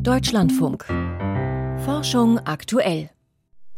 Deutschlandfunk. 0.00 0.84
Forschung 1.84 2.38
aktuell. 2.40 3.10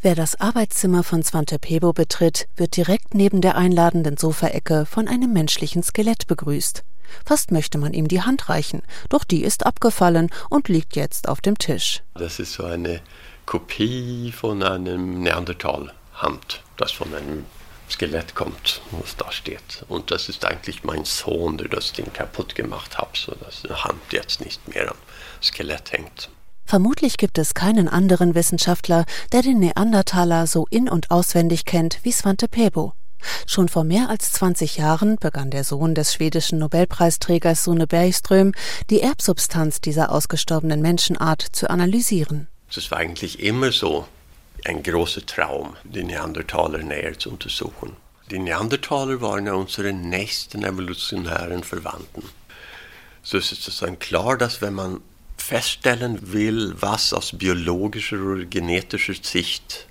Wer 0.00 0.14
das 0.14 0.40
Arbeitszimmer 0.40 1.02
von 1.02 1.22
Svante 1.22 1.58
Pebo 1.58 1.92
betritt, 1.92 2.48
wird 2.56 2.76
direkt 2.76 3.14
neben 3.14 3.40
der 3.40 3.56
einladenden 3.56 4.16
Sofaecke 4.16 4.86
von 4.86 5.08
einem 5.08 5.32
menschlichen 5.32 5.82
Skelett 5.82 6.26
begrüßt. 6.26 6.84
Fast 7.24 7.50
möchte 7.50 7.78
man 7.78 7.92
ihm 7.92 8.08
die 8.08 8.22
Hand 8.22 8.48
reichen, 8.48 8.82
doch 9.08 9.24
die 9.24 9.42
ist 9.42 9.66
abgefallen 9.66 10.30
und 10.48 10.68
liegt 10.68 10.96
jetzt 10.96 11.28
auf 11.28 11.40
dem 11.40 11.58
Tisch. 11.58 12.02
Das 12.14 12.38
ist 12.38 12.52
so 12.52 12.64
eine 12.64 13.00
Kopie 13.44 14.32
von 14.32 14.62
einem 14.62 15.22
Neandertal-Hand, 15.22 16.62
das 16.76 16.92
von 16.92 17.14
einem 17.14 17.44
Skelett 17.88 18.34
kommt, 18.34 18.80
was 18.90 19.16
da 19.16 19.30
steht. 19.30 19.84
Und 19.88 20.10
das 20.10 20.28
ist 20.28 20.44
eigentlich 20.44 20.84
mein 20.84 21.04
Sohn, 21.04 21.58
der 21.58 21.68
das 21.68 21.92
Ding 21.92 22.12
kaputt 22.12 22.54
gemacht 22.54 22.98
hat, 22.98 23.16
sodass 23.16 23.62
die 23.62 23.72
Hand 23.72 24.00
jetzt 24.12 24.44
nicht 24.44 24.66
mehr 24.68 24.90
am 24.90 24.96
Skelett 25.42 25.92
hängt. 25.92 26.28
Vermutlich 26.64 27.16
gibt 27.16 27.38
es 27.38 27.54
keinen 27.54 27.88
anderen 27.88 28.34
Wissenschaftler, 28.34 29.04
der 29.30 29.42
den 29.42 29.60
Neandertaler 29.60 30.48
so 30.48 30.66
in- 30.68 30.88
und 30.88 31.12
auswendig 31.12 31.64
kennt 31.64 32.00
wie 32.02 32.10
Svante 32.10 32.48
Pebo. 32.48 32.92
Schon 33.46 33.68
vor 33.68 33.84
mehr 33.84 34.10
als 34.10 34.32
20 34.32 34.76
Jahren 34.76 35.16
begann 35.16 35.50
der 35.50 35.64
Sohn 35.64 35.94
des 35.94 36.12
schwedischen 36.12 36.58
Nobelpreisträgers 36.58 37.64
Sune 37.64 37.86
Bergström, 37.86 38.52
die 38.90 39.00
Erbsubstanz 39.00 39.80
dieser 39.80 40.10
ausgestorbenen 40.10 40.82
Menschenart 40.82 41.42
zu 41.52 41.70
analysieren. 41.70 42.48
Es 42.68 42.90
war 42.90 42.98
eigentlich 42.98 43.40
immer 43.40 43.72
so 43.72 44.06
ein 44.64 44.82
großer 44.82 45.24
Traum, 45.26 45.76
die 45.84 46.04
Neandertaler 46.04 46.78
näher 46.78 47.18
zu 47.18 47.30
untersuchen. 47.30 47.96
Die 48.30 48.38
Neandertaler 48.38 49.20
waren 49.20 49.46
ja 49.46 49.54
unsere 49.54 49.92
nächsten 49.92 50.64
evolutionären 50.64 51.62
Verwandten. 51.62 52.24
So 53.22 53.38
ist 53.38 53.52
es 53.52 53.78
dann 53.78 53.98
klar, 53.98 54.36
dass 54.36 54.62
wenn 54.62 54.74
man 54.74 55.00
feststellen 55.36 56.32
will, 56.32 56.74
was 56.80 57.12
aus 57.12 57.36
biologischer 57.38 58.20
oder 58.20 58.44
genetischer 58.44 59.14
Sicht 59.14 59.86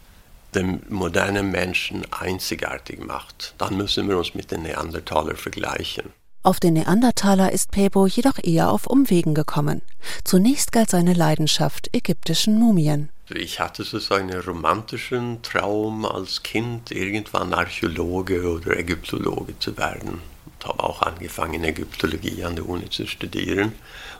den 0.53 0.81
modernen 0.89 1.51
Menschen 1.51 2.05
einzigartig 2.11 2.99
macht, 3.05 3.55
dann 3.57 3.77
müssen 3.77 4.07
wir 4.09 4.17
uns 4.17 4.33
mit 4.35 4.51
den 4.51 4.63
Neandertalern 4.63 5.35
vergleichen. 5.35 6.13
Auf 6.43 6.59
den 6.59 6.73
Neandertaler 6.73 7.51
ist 7.51 7.71
Pebo 7.71 8.05
jedoch 8.05 8.37
eher 8.43 8.69
auf 8.69 8.85
Umwegen 8.87 9.33
gekommen. 9.33 9.81
Zunächst 10.23 10.71
galt 10.71 10.91
seine 10.91 11.13
Leidenschaft 11.13 11.89
ägyptischen 11.93 12.59
Mumien. 12.59 13.09
Ich 13.29 13.59
hatte 13.59 13.83
so 13.83 14.13
einen 14.13 14.39
romantischen 14.39 15.41
Traum 15.41 16.05
als 16.05 16.43
Kind, 16.43 16.91
irgendwann 16.91 17.55
Archäologe 17.55 18.47
oder 18.47 18.77
Ägyptologe 18.77 19.57
zu 19.57 19.75
werden. 19.77 20.21
Ich 20.59 20.65
habe 20.67 20.83
auch 20.83 21.01
angefangen, 21.01 21.63
Ägyptologie 21.63 22.43
an 22.43 22.55
der 22.55 22.69
Uni 22.69 22.87
zu 22.91 23.07
studieren 23.07 23.73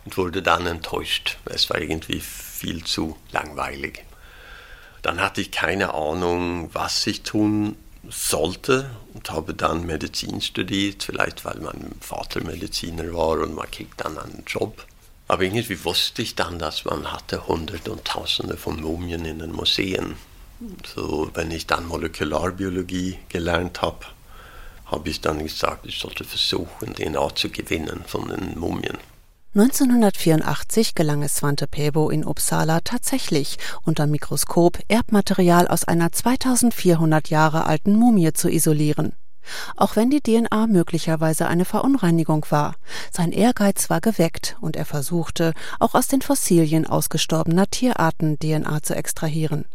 und 0.06 0.18
wurde 0.18 0.42
dann 0.42 0.66
enttäuscht. 0.66 1.38
Es 1.46 1.70
war 1.70 1.80
irgendwie 1.80 2.20
viel 2.20 2.84
zu 2.84 3.16
langweilig. 3.32 4.04
Dann 5.04 5.22
hatte 5.22 5.42
ich 5.42 5.52
keine 5.52 5.94
Ahnung, 5.94 6.72
was 6.74 7.06
ich 7.06 7.22
tun 7.22 7.78
sollte 8.10 8.90
und 9.14 9.30
habe 9.30 9.54
dann 9.54 9.86
Medizin 9.86 10.42
studiert, 10.42 11.04
vielleicht 11.04 11.46
weil 11.46 11.60
mein 11.60 11.92
Vater 12.02 12.44
Mediziner 12.44 13.14
war 13.14 13.40
und 13.40 13.54
man 13.54 13.70
kriegt 13.70 14.04
dann 14.04 14.18
einen 14.18 14.44
Job. 14.48 14.84
Aber 15.28 15.44
irgendwie 15.44 15.84
wusste 15.84 16.22
ich 16.22 16.36
dann, 16.36 16.60
dass 16.60 16.86
man 16.86 17.12
hatte 17.12 17.48
Hunderte 17.48 17.92
und 17.92 18.06
Tausende 18.06 18.58
von 18.58 18.82
Mumien 18.82 19.26
in 19.26 19.40
den 19.40 19.52
Museen. 19.52 20.16
So, 20.86 21.30
wenn 21.34 21.52
ich 21.52 21.68
dann 21.68 21.88
Molekularbiologie 21.88 23.18
gelernt 23.30 23.82
habe, 23.82 24.06
habe 24.86 25.10
ich 25.10 25.22
dann 25.22 25.40
gesagt, 25.40 25.86
ich 25.86 26.00
sollte 26.00 26.24
versuchen, 26.24 26.94
DNA 26.94 27.36
zu 27.36 27.50
gewinnen 27.50 28.04
von 28.06 28.30
den 28.30 28.58
Mumien. 28.58 28.98
1984 29.56 30.96
gelang 30.96 31.24
es 31.24 31.38
Svante 31.38 31.66
Pebo 31.66 32.10
in 32.10 32.26
Uppsala 32.26 32.82
tatsächlich, 32.82 33.58
unter 33.84 34.06
Mikroskop 34.06 34.80
Erbmaterial 34.90 35.68
aus 35.70 35.86
einer 35.86 36.12
2400 36.12 37.30
Jahre 37.30 37.66
alten 37.66 37.96
Mumie 37.96 38.34
zu 38.34 38.50
isolieren. 38.50 39.14
Auch 39.76 39.96
wenn 39.96 40.10
die 40.10 40.22
DNA 40.22 40.68
möglicherweise 40.68 41.48
eine 41.48 41.66
Verunreinigung 41.66 42.46
war, 42.50 42.76
sein 43.12 43.32
Ehrgeiz 43.32 43.90
war 43.90 44.02
geweckt 44.02 44.58
und 44.62 44.76
er 44.76 44.86
versuchte, 44.86 45.54
auch 45.80 45.96
aus 45.96 46.08
den 46.08 46.22
Fossilien 46.22 46.88
ausgestorbener 46.88 47.68
Tierarten 47.68 48.40
DNA 48.40 48.84
zu 48.84 48.96
extrahieren. 48.96 49.66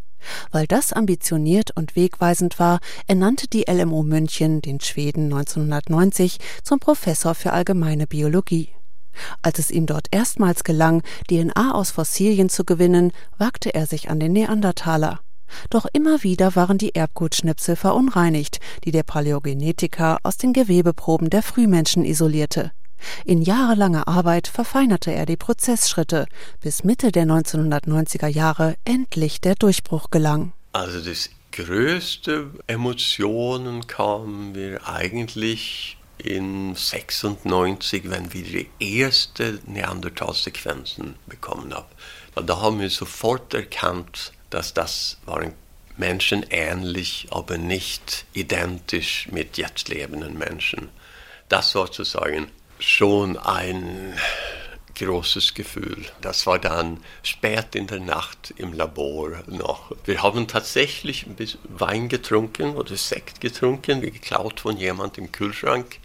Weil 0.50 0.66
das 0.66 0.92
ambitioniert 0.92 1.70
und 1.76 1.96
wegweisend 1.96 2.58
war, 2.58 2.80
ernannte 3.06 3.48
die 3.48 3.64
LMU 3.68 4.02
München 4.02 4.60
den 4.60 4.80
Schweden 4.80 5.24
1990 5.24 6.38
zum 6.62 6.78
Professor 6.78 7.34
für 7.34 7.52
allgemeine 7.52 8.06
Biologie. 8.06 8.68
Als 9.42 9.58
es 9.58 9.70
ihm 9.70 9.86
dort 9.86 10.06
erstmals 10.10 10.64
gelang, 10.64 11.02
DNA 11.28 11.74
aus 11.74 11.90
Fossilien 11.90 12.48
zu 12.48 12.64
gewinnen, 12.64 13.12
wagte 13.38 13.74
er 13.74 13.86
sich 13.86 14.10
an 14.10 14.20
den 14.20 14.32
Neandertaler. 14.32 15.20
Doch 15.70 15.86
immer 15.92 16.22
wieder 16.22 16.56
waren 16.56 16.78
die 16.78 16.94
Erbgutschnipsel 16.94 17.76
verunreinigt, 17.76 18.60
die 18.84 18.90
der 18.90 19.02
Paläogenetiker 19.02 20.18
aus 20.22 20.36
den 20.36 20.52
Gewebeproben 20.52 21.30
der 21.30 21.42
Frühmenschen 21.42 22.04
isolierte. 22.04 22.72
In 23.24 23.42
jahrelanger 23.42 24.08
Arbeit 24.08 24.48
verfeinerte 24.48 25.12
er 25.12 25.26
die 25.26 25.36
Prozessschritte, 25.36 26.26
bis 26.60 26.84
Mitte 26.84 27.12
der 27.12 27.24
1990er 27.24 28.26
Jahre 28.26 28.76
endlich 28.84 29.40
der 29.40 29.54
Durchbruch 29.54 30.10
gelang. 30.10 30.52
Also 30.72 31.00
das 31.00 31.30
größte 31.52 32.50
Emotionen 32.66 33.86
kamen 33.86 34.54
wir 34.54 34.86
eigentlich 34.86 35.96
in 36.18 36.74
96, 36.74 38.10
wenn 38.10 38.32
wir 38.32 38.42
die 38.78 39.00
ersten 39.00 39.60
Neandertal-Sequenzen 39.66 41.16
bekommen 41.26 41.72
haben. 41.74 41.86
Da 42.46 42.60
haben 42.60 42.80
wir 42.80 42.90
sofort 42.90 43.54
erkannt, 43.54 44.32
dass 44.50 44.74
das 44.74 45.18
waren 45.24 45.54
Menschen 45.96 46.46
ähnlich, 46.50 47.28
aber 47.30 47.58
nicht 47.58 48.24
identisch 48.32 49.28
mit 49.30 49.58
jetzt 49.58 49.88
lebenden 49.88 50.38
Menschen. 50.38 50.88
Das 51.48 51.74
war 51.74 51.86
sozusagen 51.86 52.50
schon 52.78 53.36
ein 53.36 54.14
großes 54.94 55.54
Gefühl. 55.54 56.04
Das 56.20 56.46
war 56.46 56.58
dann 56.58 56.98
spät 57.22 57.74
in 57.74 57.86
der 57.86 58.00
Nacht 58.00 58.52
im 58.56 58.72
Labor 58.72 59.42
noch. 59.46 59.92
Wir 60.04 60.22
haben 60.22 60.46
tatsächlich 60.46 61.26
ein 61.26 61.34
bisschen 61.34 61.60
Wein 61.68 62.08
getrunken 62.08 62.76
oder 62.76 62.96
Sekt 62.96 63.40
getrunken, 63.40 64.00
geklaut 64.00 64.60
von 64.60 64.76
jemandem 64.76 65.24
im 65.24 65.32
Kühlschrank. 65.32 65.98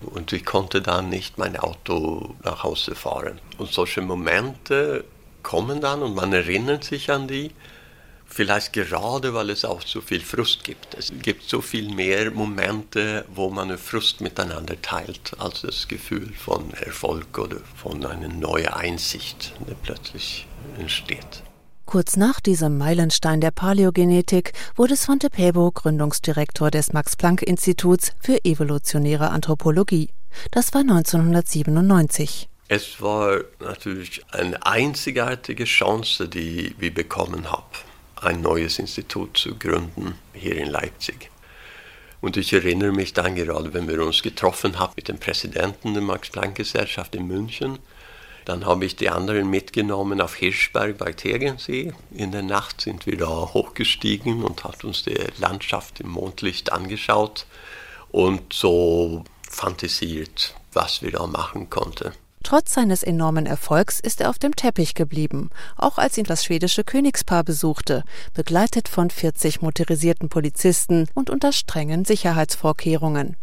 Und 0.00 0.32
ich 0.32 0.44
konnte 0.44 0.82
dann 0.82 1.08
nicht 1.08 1.38
mein 1.38 1.56
Auto 1.56 2.36
nach 2.44 2.62
Hause 2.62 2.94
fahren. 2.94 3.40
Und 3.58 3.72
solche 3.72 4.02
Momente 4.02 5.04
kommen 5.42 5.80
dann 5.80 6.02
und 6.02 6.14
man 6.14 6.32
erinnert 6.32 6.84
sich 6.84 7.10
an 7.10 7.28
die. 7.28 7.52
Vielleicht 8.28 8.72
gerade, 8.72 9.32
weil 9.32 9.50
es 9.50 9.64
auch 9.64 9.80
so 9.82 10.00
viel 10.00 10.20
Frust 10.20 10.64
gibt. 10.64 10.94
Es 10.94 11.10
gibt 11.22 11.44
so 11.48 11.62
viel 11.62 11.94
mehr 11.94 12.30
Momente, 12.30 13.24
wo 13.34 13.48
man 13.48 13.78
Frust 13.78 14.20
miteinander 14.20 14.80
teilt, 14.82 15.32
als 15.38 15.62
das 15.62 15.88
Gefühl 15.88 16.32
von 16.34 16.72
Erfolg 16.74 17.38
oder 17.38 17.58
von 17.76 18.04
einer 18.04 18.28
neuen 18.28 18.68
Einsicht, 18.68 19.54
die 19.60 19.74
plötzlich 19.82 20.46
entsteht. 20.78 21.42
Kurz 21.86 22.16
nach 22.16 22.40
diesem 22.40 22.76
Meilenstein 22.78 23.40
der 23.40 23.52
Paläogenetik 23.52 24.52
wurde 24.74 24.96
Svante 24.96 25.30
Pääbo 25.30 25.70
Gründungsdirektor 25.70 26.72
des 26.72 26.92
Max-Planck-Instituts 26.92 28.12
für 28.20 28.44
evolutionäre 28.44 29.30
Anthropologie. 29.30 30.10
Das 30.50 30.74
war 30.74 30.80
1997. 30.80 32.48
Es 32.68 33.00
war 33.00 33.38
natürlich 33.60 34.24
eine 34.32 34.66
einzigartige 34.66 35.64
Chance, 35.64 36.28
die 36.28 36.74
wir 36.78 36.92
bekommen 36.92 37.52
haben 37.52 37.64
ein 38.16 38.40
neues 38.40 38.78
Institut 38.78 39.36
zu 39.36 39.56
gründen 39.56 40.14
hier 40.32 40.56
in 40.56 40.68
Leipzig. 40.68 41.30
Und 42.20 42.36
ich 42.36 42.52
erinnere 42.52 42.92
mich 42.92 43.12
dann 43.12 43.34
gerade, 43.34 43.74
wenn 43.74 43.88
wir 43.88 44.04
uns 44.04 44.22
getroffen 44.22 44.78
haben 44.78 44.94
mit 44.96 45.08
dem 45.08 45.18
Präsidenten 45.18 45.94
der 45.94 46.02
Max-Planck-Gesellschaft 46.02 47.14
in 47.14 47.26
München, 47.26 47.78
dann 48.46 48.64
habe 48.64 48.84
ich 48.84 48.96
die 48.96 49.10
anderen 49.10 49.50
mitgenommen 49.50 50.20
auf 50.20 50.36
Hirschberg 50.36 50.98
bei 50.98 51.12
Tegensee. 51.12 51.92
In 52.12 52.32
der 52.32 52.42
Nacht 52.42 52.80
sind 52.80 53.04
wir 53.04 53.16
da 53.16 53.26
hochgestiegen 53.26 54.44
und 54.44 54.64
hat 54.64 54.84
uns 54.84 55.02
die 55.02 55.18
Landschaft 55.38 56.00
im 56.00 56.10
Mondlicht 56.10 56.72
angeschaut 56.72 57.46
und 58.10 58.52
so 58.52 59.24
fantasiert, 59.50 60.54
was 60.72 61.02
wir 61.02 61.10
da 61.10 61.26
machen 61.26 61.70
konnten. 61.70 62.12
Trotz 62.46 62.74
seines 62.74 63.02
enormen 63.02 63.44
Erfolgs 63.44 63.98
ist 63.98 64.20
er 64.20 64.30
auf 64.30 64.38
dem 64.38 64.54
Teppich 64.54 64.94
geblieben, 64.94 65.50
auch 65.74 65.98
als 65.98 66.16
ihn 66.16 66.22
das 66.22 66.44
schwedische 66.44 66.84
Königspaar 66.84 67.42
besuchte, 67.42 68.04
begleitet 68.34 68.88
von 68.88 69.10
40 69.10 69.62
motorisierten 69.62 70.28
Polizisten 70.28 71.08
und 71.12 71.28
unter 71.28 71.50
strengen 71.50 72.04
Sicherheitsvorkehrungen. 72.04 73.36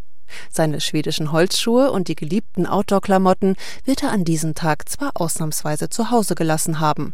Seine 0.50 0.80
schwedischen 0.80 1.34
Holzschuhe 1.34 1.92
und 1.92 2.08
die 2.08 2.16
geliebten 2.16 2.66
Outdoor-Klamotten 2.66 3.58
wird 3.84 4.04
er 4.04 4.14
an 4.14 4.24
diesem 4.24 4.56
Tag 4.56 4.88
zwar 4.88 5.12
ausnahmsweise 5.16 5.90
zu 5.90 6.10
Hause 6.10 6.34
gelassen 6.34 6.80
haben, 6.80 7.14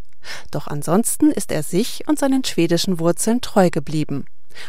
doch 0.52 0.68
ansonsten 0.68 1.32
ist 1.32 1.52
er 1.52 1.64
sich 1.64 2.04
und 2.08 2.20
seinen 2.20 2.44
schwedischen 2.44 3.00
Wurzeln 3.00 3.42
treu 3.42 3.72
geblieben. 3.72 4.26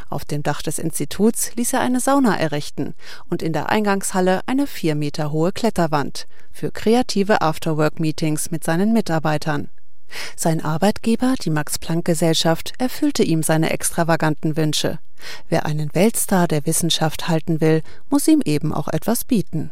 Auf 0.09 0.25
dem 0.25 0.43
Dach 0.43 0.63
des 0.63 0.79
Instituts 0.79 1.55
ließ 1.57 1.73
er 1.73 1.81
eine 1.81 2.01
Sauna 2.01 2.37
errichten 2.39 2.95
und 3.29 3.43
in 3.43 3.53
der 3.53 3.71
Eingangshalle 3.71 4.41
eine 4.47 4.67
vier 4.67 4.95
Meter 4.95 5.33
hohe 5.33 5.53
Kletterwand 5.53 6.27
für 6.53 6.71
kreative 6.71 7.41
Afterwork-Meetings 7.41 8.51
mit 8.51 8.65
seinen 8.65 8.93
Mitarbeitern. 8.93 9.69
Sein 10.37 10.65
Arbeitgeber, 10.65 11.35
die 11.41 11.51
Max-Planck-Gesellschaft, 11.51 12.73
erfüllte 12.79 13.23
ihm 13.23 13.43
seine 13.43 13.71
extravaganten 13.71 14.57
Wünsche. 14.57 14.99
Wer 15.49 15.67
einen 15.67 15.95
Weltstar 15.95 16.49
der 16.49 16.67
Wissenschaft 16.67 17.29
halten 17.29 17.61
will, 17.61 17.83
muss 18.09 18.27
ihm 18.27 18.41
eben 18.45 18.73
auch 18.75 18.89
etwas 18.89 19.25
bieten. 19.25 19.71